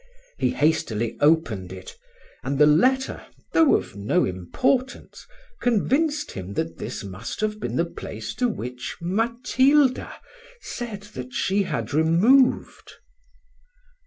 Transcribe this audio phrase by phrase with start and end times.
[0.39, 1.95] He hastily opened it;
[2.43, 5.27] and the letter, though of no importance,
[5.61, 10.15] convinced him that this must have been the place to which Matilda
[10.59, 12.93] said that she had removed.